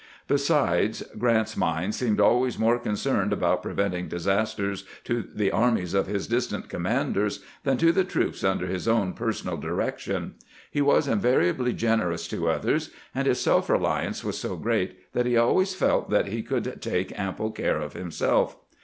[0.27, 6.25] Besides, Grant's mind seemed always more concerned about preventing disasters to the armies of his
[6.25, 10.33] distant commanders than to the troops under his own personal direction.
[10.71, 15.37] He was invariably generous to others, and his self reliance was so great that he
[15.37, 18.57] always felt that he could take ample care of himself.